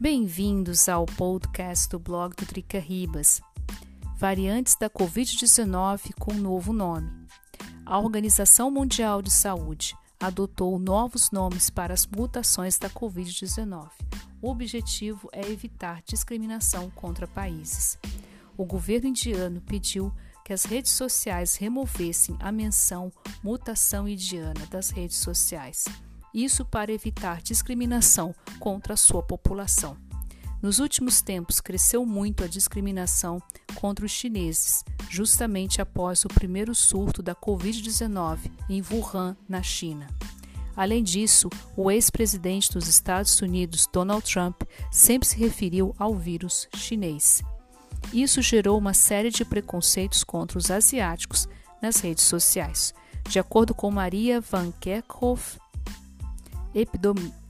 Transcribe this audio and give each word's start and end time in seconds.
Bem-vindos 0.00 0.88
ao 0.88 1.04
podcast 1.04 1.90
do 1.90 1.98
blog 1.98 2.34
do 2.34 2.46
Trica 2.46 2.78
Ribas. 2.78 3.42
Variantes 4.16 4.74
da 4.74 4.88
Covid-19 4.88 6.14
com 6.18 6.32
novo 6.32 6.72
nome. 6.72 7.10
A 7.84 7.98
Organização 7.98 8.70
Mundial 8.70 9.20
de 9.20 9.30
Saúde 9.30 9.94
adotou 10.18 10.78
novos 10.78 11.30
nomes 11.30 11.68
para 11.68 11.92
as 11.92 12.06
mutações 12.06 12.78
da 12.78 12.88
Covid-19. 12.88 13.90
O 14.40 14.50
objetivo 14.50 15.28
é 15.34 15.42
evitar 15.42 16.00
discriminação 16.06 16.88
contra 16.88 17.28
países. 17.28 17.98
O 18.56 18.64
governo 18.64 19.08
indiano 19.08 19.60
pediu 19.60 20.10
que 20.46 20.54
as 20.54 20.64
redes 20.64 20.92
sociais 20.92 21.56
removessem 21.56 22.38
a 22.40 22.50
menção 22.50 23.12
mutação 23.44 24.08
indiana 24.08 24.64
das 24.70 24.88
redes 24.88 25.18
sociais 25.18 25.84
isso 26.34 26.64
para 26.64 26.92
evitar 26.92 27.42
discriminação 27.42 28.34
contra 28.58 28.94
a 28.94 28.96
sua 28.96 29.22
população. 29.22 29.96
Nos 30.62 30.78
últimos 30.78 31.22
tempos, 31.22 31.58
cresceu 31.58 32.04
muito 32.04 32.44
a 32.44 32.46
discriminação 32.46 33.42
contra 33.74 34.04
os 34.04 34.12
chineses, 34.12 34.84
justamente 35.08 35.80
após 35.80 36.24
o 36.24 36.28
primeiro 36.28 36.74
surto 36.74 37.22
da 37.22 37.34
Covid-19 37.34 38.50
em 38.68 38.82
Wuhan, 38.82 39.36
na 39.48 39.62
China. 39.62 40.06
Além 40.76 41.02
disso, 41.02 41.48
o 41.76 41.90
ex-presidente 41.90 42.72
dos 42.72 42.88
Estados 42.88 43.40
Unidos, 43.40 43.88
Donald 43.90 44.22
Trump, 44.30 44.62
sempre 44.90 45.26
se 45.28 45.36
referiu 45.36 45.94
ao 45.98 46.14
vírus 46.14 46.68
chinês. 46.74 47.42
Isso 48.12 48.42
gerou 48.42 48.78
uma 48.78 48.94
série 48.94 49.30
de 49.30 49.44
preconceitos 49.44 50.24
contra 50.24 50.58
os 50.58 50.70
asiáticos 50.70 51.48
nas 51.82 52.00
redes 52.00 52.24
sociais. 52.24 52.94
De 53.28 53.38
acordo 53.38 53.74
com 53.74 53.90
Maria 53.90 54.40
Van 54.40 54.72
Kerkhove, 54.72 55.58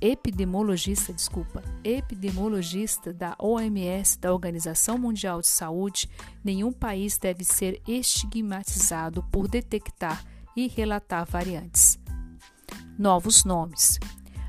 epidemiologista, 0.00 1.12
desculpa, 1.12 1.62
epidemiologista 1.84 3.12
da 3.12 3.36
OMS, 3.38 4.18
da 4.18 4.32
Organização 4.32 4.96
Mundial 4.96 5.40
de 5.40 5.48
Saúde, 5.48 6.08
nenhum 6.42 6.72
país 6.72 7.18
deve 7.18 7.44
ser 7.44 7.80
estigmatizado 7.86 9.22
por 9.30 9.46
detectar 9.46 10.24
e 10.56 10.68
relatar 10.68 11.26
variantes. 11.26 11.98
Novos 12.98 13.44
nomes. 13.44 13.98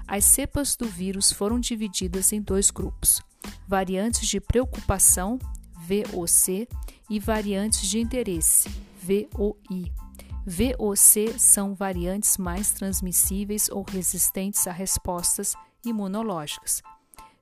As 0.08 0.26
cepas 0.26 0.76
do 0.76 0.86
vírus 0.86 1.32
foram 1.32 1.60
divididas 1.60 2.34
em 2.34 2.42
dois 2.42 2.70
grupos: 2.72 3.22
variantes 3.68 4.28
de 4.28 4.40
preocupação, 4.40 5.40
VOC, 5.88 6.68
e 7.10 7.20
variantes 7.20 7.90
de 7.90 8.00
interesse, 8.00 8.70
VOI. 9.04 9.92
VOC 10.46 11.40
são 11.40 11.76
variantes 11.76 12.38
mais 12.38 12.72
transmissíveis 12.72 13.70
ou 13.70 13.84
resistentes 13.84 14.66
a 14.68 14.72
respostas 14.72 15.56
imunológicas. 15.86 16.82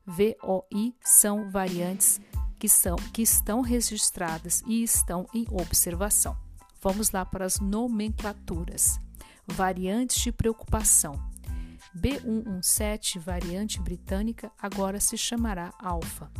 VOI 0.06 0.96
são 1.02 1.50
variantes 1.50 2.20
que, 2.58 2.68
são, 2.68 2.96
que 3.14 3.22
estão 3.22 3.62
registradas 3.62 4.62
e 4.68 4.84
estão 4.84 5.26
em 5.34 5.46
observação. 5.52 6.36
Vamos 6.82 7.12
lá 7.12 7.26
para 7.26 7.46
as 7.46 7.60
nomenclaturas. 7.60 9.00
Variantes 9.48 10.22
de 10.22 10.32
preocupação. 10.32 11.14
B117, 11.96 13.20
variante 13.20 13.80
britânica, 13.80 14.52
agora 14.62 15.00
se 15.00 15.18
chamará 15.18 15.74
alfa. 15.80 16.32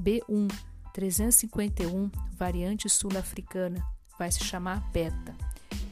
B1 0.00 0.48
351, 0.96 2.10
variante 2.32 2.88
sul-africana, 2.88 3.84
vai 4.18 4.32
se 4.32 4.42
chamar 4.42 4.80
beta. 4.92 5.36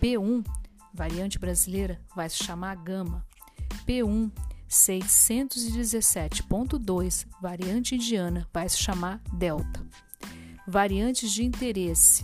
P1, 0.05 0.45
variante 0.93 1.39
brasileira, 1.39 1.99
vai 2.15 2.29
se 2.29 2.45
chamar 2.45 2.77
gama. 2.77 3.27
P1 3.87 4.31
617.2, 4.69 7.27
variante 7.41 7.95
indiana, 7.95 8.47
vai 8.53 8.69
se 8.69 8.77
chamar 8.77 9.23
delta. 9.33 9.83
Variantes 10.69 11.33
de 11.33 11.43
interesse. 11.43 12.23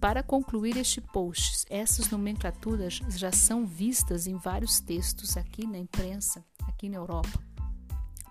Para 0.06 0.22
concluir 0.22 0.76
este 0.76 1.00
post, 1.00 1.66
essas 1.68 2.10
nomenclaturas 2.10 3.00
já 3.08 3.32
são 3.32 3.66
vistas 3.66 4.28
em 4.28 4.36
vários 4.36 4.78
textos 4.78 5.36
aqui 5.36 5.66
na 5.66 5.78
imprensa, 5.78 6.44
aqui 6.68 6.88
na 6.88 6.98
Europa. 6.98 7.42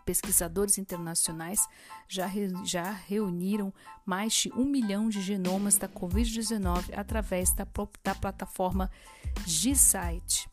Pesquisadores 0.06 0.78
internacionais 0.78 1.68
já, 2.08 2.28
re, 2.28 2.48
já 2.64 2.92
reuniram 2.92 3.74
mais 4.06 4.32
de 4.32 4.54
um 4.54 4.64
milhão 4.64 5.10
de 5.10 5.22
genomas 5.22 5.76
da 5.76 5.90
Covid-19 5.90 6.98
através 6.98 7.52
da, 7.52 7.68
da 8.02 8.16
plataforma 8.16 8.90
GSite. 9.46 10.50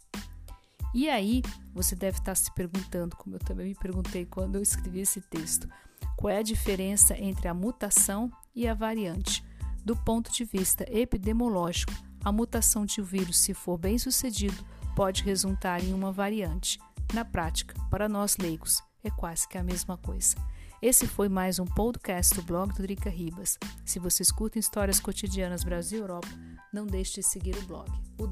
E 0.92 1.08
aí, 1.08 1.40
você 1.72 1.94
deve 1.94 2.18
estar 2.18 2.34
se 2.34 2.52
perguntando, 2.52 3.14
como 3.14 3.36
eu 3.36 3.40
também 3.40 3.68
me 3.68 3.74
perguntei 3.76 4.26
quando 4.26 4.56
eu 4.56 4.62
escrevi 4.62 4.98
esse 4.98 5.20
texto, 5.20 5.68
qual 6.16 6.30
é 6.30 6.38
a 6.38 6.42
diferença 6.42 7.16
entre 7.16 7.46
a 7.46 7.54
mutação 7.54 8.28
e 8.56 8.66
a 8.66 8.74
variante? 8.74 9.51
Do 9.84 9.96
ponto 9.96 10.30
de 10.32 10.44
vista 10.44 10.86
epidemiológico, 10.88 11.92
a 12.24 12.30
mutação 12.30 12.86
de 12.86 13.00
um 13.00 13.04
vírus, 13.04 13.38
se 13.40 13.52
for 13.52 13.76
bem 13.76 13.98
sucedido, 13.98 14.64
pode 14.94 15.24
resultar 15.24 15.82
em 15.82 15.92
uma 15.92 16.12
variante. 16.12 16.78
Na 17.12 17.24
prática, 17.24 17.74
para 17.90 18.08
nós 18.08 18.36
leigos, 18.36 18.80
é 19.02 19.10
quase 19.10 19.48
que 19.48 19.58
a 19.58 19.62
mesma 19.62 19.96
coisa. 19.96 20.36
Esse 20.80 21.06
foi 21.06 21.28
mais 21.28 21.58
um 21.58 21.64
podcast 21.64 22.34
do 22.34 22.42
blog 22.42 22.72
do 22.72 22.82
Drica 22.82 23.10
Ribas. 23.10 23.58
Se 23.84 23.98
você 23.98 24.22
escuta 24.22 24.58
histórias 24.58 25.00
cotidianas 25.00 25.64
Brasil 25.64 25.98
e 25.98 26.02
Europa, 26.02 26.28
não 26.72 26.86
deixe 26.86 27.14
de 27.14 27.22
seguir 27.24 27.56
o 27.56 27.66
blog, 27.66 27.90
o. 28.18 28.28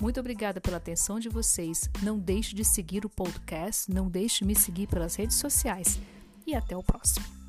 Muito 0.00 0.20
obrigada 0.20 0.60
pela 0.60 0.76
atenção 0.76 1.18
de 1.18 1.28
vocês. 1.28 1.88
Não 2.02 2.18
deixe 2.18 2.54
de 2.54 2.64
seguir 2.64 3.04
o 3.04 3.10
podcast, 3.10 3.90
não 3.92 4.08
deixe 4.08 4.38
de 4.38 4.44
me 4.44 4.54
seguir 4.54 4.86
pelas 4.86 5.16
redes 5.16 5.36
sociais 5.36 6.00
e 6.46 6.54
até 6.54 6.76
o 6.76 6.82
próximo. 6.82 7.41